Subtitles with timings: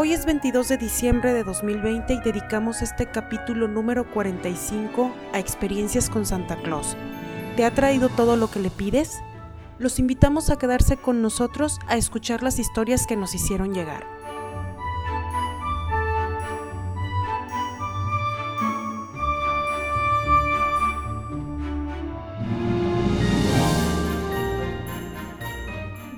[0.00, 6.08] Hoy es 22 de diciembre de 2020 y dedicamos este capítulo número 45 a experiencias
[6.08, 6.96] con Santa Claus.
[7.56, 9.18] ¿Te ha traído todo lo que le pides?
[9.80, 14.17] Los invitamos a quedarse con nosotros a escuchar las historias que nos hicieron llegar.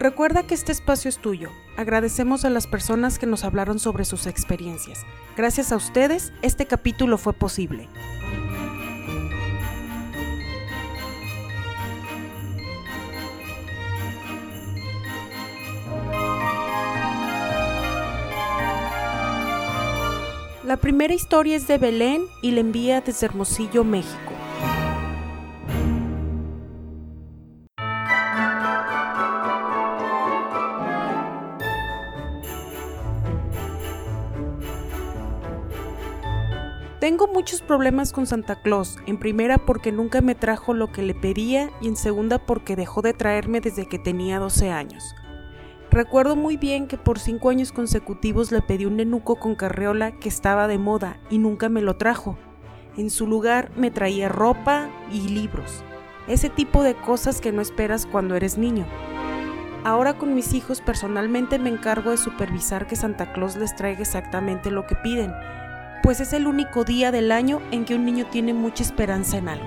[0.00, 1.50] Recuerda que este espacio es tuyo.
[1.76, 5.04] Agradecemos a las personas que nos hablaron sobre sus experiencias.
[5.36, 7.86] Gracias a ustedes, este capítulo fue posible.
[20.64, 24.29] La primera historia es de Belén y la envía desde Hermosillo, México.
[37.10, 41.12] Tengo muchos problemas con Santa Claus, en primera porque nunca me trajo lo que le
[41.12, 45.16] pedía y en segunda porque dejó de traerme desde que tenía 12 años.
[45.90, 50.28] Recuerdo muy bien que por cinco años consecutivos le pedí un nenuco con carreola que
[50.28, 52.38] estaba de moda y nunca me lo trajo.
[52.96, 55.82] En su lugar me traía ropa y libros,
[56.28, 58.86] ese tipo de cosas que no esperas cuando eres niño.
[59.82, 64.70] Ahora con mis hijos personalmente me encargo de supervisar que Santa Claus les traiga exactamente
[64.70, 65.32] lo que piden
[66.02, 69.48] pues es el único día del año en que un niño tiene mucha esperanza en
[69.48, 69.66] algo.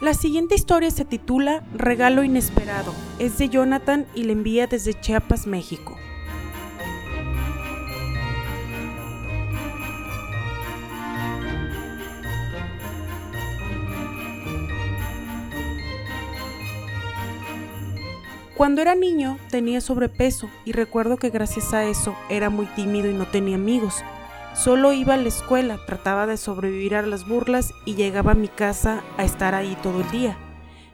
[0.00, 2.94] La siguiente historia se titula Regalo Inesperado.
[3.18, 5.94] Es de Jonathan y la envía desde Chiapas, México.
[18.60, 23.14] Cuando era niño tenía sobrepeso y recuerdo que gracias a eso era muy tímido y
[23.14, 24.04] no tenía amigos.
[24.52, 28.48] Solo iba a la escuela, trataba de sobrevivir a las burlas y llegaba a mi
[28.48, 30.36] casa a estar ahí todo el día.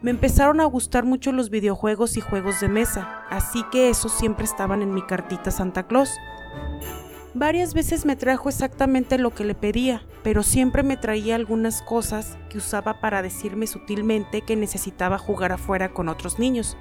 [0.00, 4.46] Me empezaron a gustar mucho los videojuegos y juegos de mesa, así que esos siempre
[4.46, 6.16] estaban en mi cartita Santa Claus.
[7.34, 12.38] Varias veces me trajo exactamente lo que le pedía, pero siempre me traía algunas cosas
[12.48, 16.78] que usaba para decirme sutilmente que necesitaba jugar afuera con otros niños.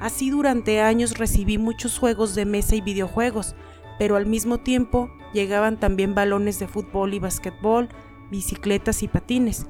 [0.00, 3.54] Así durante años recibí muchos juegos de mesa y videojuegos,
[3.98, 7.90] pero al mismo tiempo llegaban también balones de fútbol y basquetbol,
[8.30, 9.66] bicicletas y patines.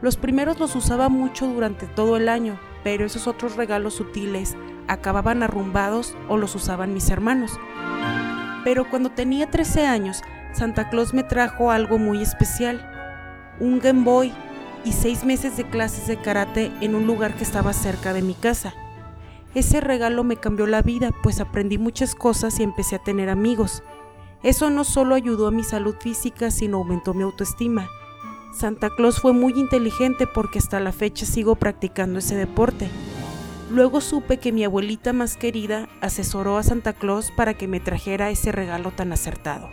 [0.00, 5.42] Los primeros los usaba mucho durante todo el año, pero esos otros regalos sutiles acababan
[5.42, 7.58] arrumbados o los usaban mis hermanos.
[8.62, 12.88] Pero cuando tenía 13 años, Santa Claus me trajo algo muy especial,
[13.58, 14.32] un Game Boy
[14.84, 18.34] y seis meses de clases de karate en un lugar que estaba cerca de mi
[18.34, 18.74] casa.
[19.54, 23.82] Ese regalo me cambió la vida, pues aprendí muchas cosas y empecé a tener amigos.
[24.42, 27.88] Eso no solo ayudó a mi salud física, sino aumentó mi autoestima.
[28.52, 32.88] Santa Claus fue muy inteligente porque hasta la fecha sigo practicando ese deporte.
[33.70, 38.30] Luego supe que mi abuelita más querida asesoró a Santa Claus para que me trajera
[38.30, 39.70] ese regalo tan acertado.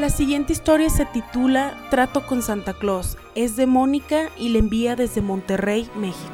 [0.00, 3.18] La siguiente historia se titula Trato con Santa Claus.
[3.34, 6.32] Es de Mónica y la envía desde Monterrey, México.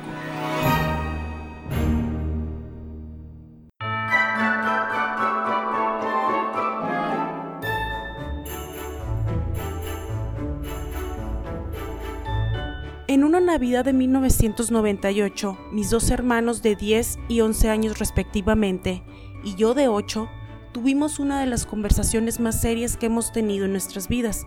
[13.08, 19.02] En una Navidad de 1998, mis dos hermanos de 10 y 11 años respectivamente,
[19.42, 20.28] y yo de 8,
[20.76, 24.46] tuvimos una de las conversaciones más serias que hemos tenido en nuestras vidas.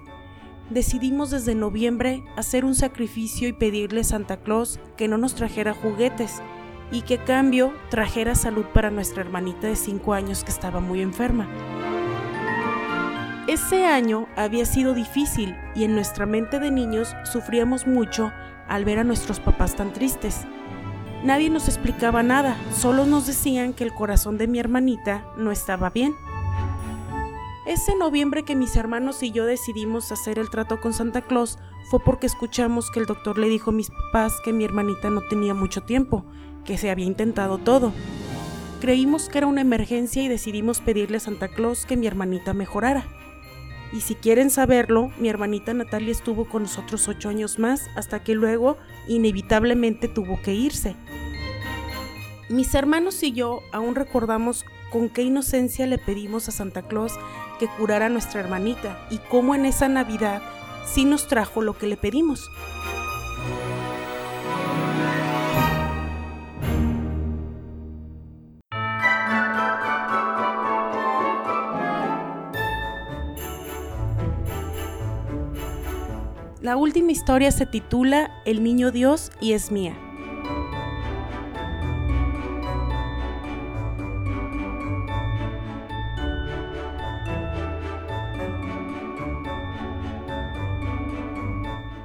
[0.69, 5.73] Decidimos desde noviembre hacer un sacrificio y pedirle a Santa Claus que no nos trajera
[5.73, 6.43] juguetes
[6.91, 11.01] y que a cambio trajera salud para nuestra hermanita de 5 años que estaba muy
[11.01, 11.49] enferma.
[13.47, 18.31] Ese año había sido difícil y en nuestra mente de niños sufríamos mucho
[18.67, 20.45] al ver a nuestros papás tan tristes.
[21.23, 25.89] Nadie nos explicaba nada, solo nos decían que el corazón de mi hermanita no estaba
[25.89, 26.15] bien.
[27.65, 31.59] Ese noviembre que mis hermanos y yo decidimos hacer el trato con Santa Claus
[31.91, 35.21] fue porque escuchamos que el doctor le dijo a mis papás que mi hermanita no
[35.21, 36.25] tenía mucho tiempo,
[36.63, 37.91] que se había intentado todo.
[38.79, 43.05] Creímos que era una emergencia y decidimos pedirle a Santa Claus que mi hermanita mejorara.
[43.91, 48.35] Y si quieren saberlo, mi hermanita Natalia estuvo con nosotros ocho años más hasta que
[48.35, 48.77] luego
[49.07, 50.95] inevitablemente tuvo que irse.
[52.49, 57.13] Mis hermanos y yo aún recordamos con qué inocencia le pedimos a Santa Claus
[57.59, 60.41] que curara a nuestra hermanita y cómo en esa Navidad
[60.83, 62.49] sí nos trajo lo que le pedimos.
[76.61, 80.08] La última historia se titula El Niño Dios y es mía.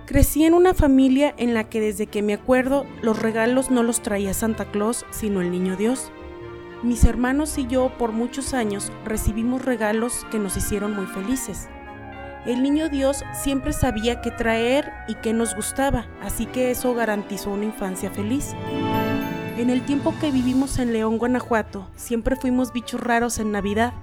[0.06, 4.02] Crecí en una familia en la que desde que me acuerdo los regalos no los
[4.02, 6.12] traía Santa Claus, sino el Niño Dios.
[6.82, 11.68] Mis hermanos y yo por muchos años recibimos regalos que nos hicieron muy felices.
[12.44, 17.50] El niño Dios siempre sabía qué traer y qué nos gustaba, así que eso garantizó
[17.50, 18.54] una infancia feliz.
[19.56, 23.94] En el tiempo que vivimos en León, Guanajuato, siempre fuimos bichos raros en Navidad,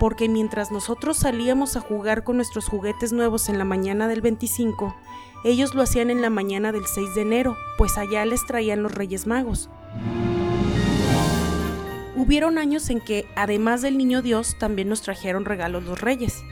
[0.00, 4.96] porque mientras nosotros salíamos a jugar con nuestros juguetes nuevos en la mañana del 25,
[5.44, 8.92] ellos lo hacían en la mañana del 6 de enero, pues allá les traían los
[8.92, 9.68] Reyes Magos.
[12.16, 16.42] Hubieron años en que, además del Niño Dios, también nos trajeron regalos los Reyes.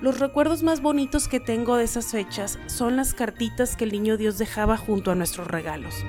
[0.00, 4.16] Los recuerdos más bonitos que tengo de esas fechas son las cartitas que el niño
[4.16, 6.04] Dios dejaba junto a nuestros regalos.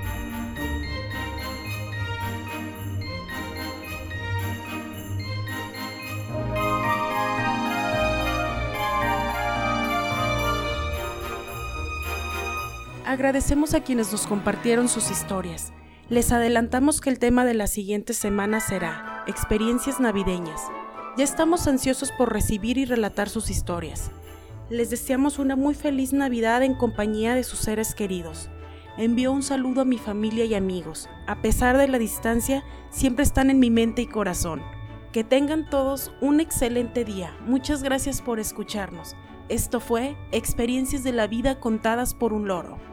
[13.10, 15.72] Agradecemos a quienes nos compartieron sus historias.
[16.08, 20.60] Les adelantamos que el tema de la siguiente semana será experiencias navideñas.
[21.16, 24.12] Ya estamos ansiosos por recibir y relatar sus historias.
[24.68, 28.48] Les deseamos una muy feliz Navidad en compañía de sus seres queridos.
[28.96, 31.08] Envío un saludo a mi familia y amigos.
[31.26, 34.62] A pesar de la distancia, siempre están en mi mente y corazón.
[35.10, 37.36] Que tengan todos un excelente día.
[37.44, 39.16] Muchas gracias por escucharnos.
[39.48, 42.89] Esto fue Experiencias de la Vida contadas por un loro.